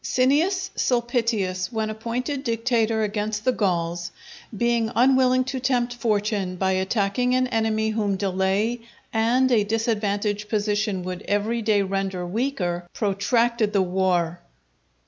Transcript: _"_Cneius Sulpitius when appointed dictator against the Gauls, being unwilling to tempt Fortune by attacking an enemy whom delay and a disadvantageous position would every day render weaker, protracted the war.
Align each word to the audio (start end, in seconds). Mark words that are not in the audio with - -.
_"_Cneius 0.03 0.71
Sulpitius 0.75 1.71
when 1.71 1.91
appointed 1.91 2.43
dictator 2.43 3.03
against 3.03 3.45
the 3.45 3.51
Gauls, 3.51 4.11
being 4.57 4.89
unwilling 4.95 5.43
to 5.43 5.59
tempt 5.59 5.93
Fortune 5.93 6.55
by 6.55 6.71
attacking 6.71 7.35
an 7.35 7.45
enemy 7.49 7.89
whom 7.89 8.15
delay 8.15 8.81
and 9.13 9.51
a 9.51 9.63
disadvantageous 9.63 10.49
position 10.49 11.03
would 11.03 11.21
every 11.27 11.61
day 11.61 11.83
render 11.83 12.25
weaker, 12.25 12.89
protracted 12.95 13.73
the 13.73 13.83
war. 13.83 14.39